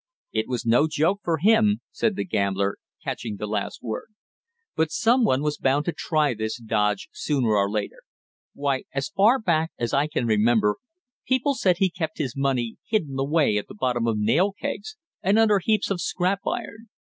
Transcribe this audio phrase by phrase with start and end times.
[0.31, 4.07] "It was no joke for him!" said the gambler, catching the last word.
[4.75, 8.01] "But some one was bound to try this dodge sooner or later.
[8.55, 10.77] Why, as far back as I can remember,
[11.27, 15.37] people said he kept his money hidden away at the bottom of nail kegs and
[15.37, 16.87] under heaps of scrap iron."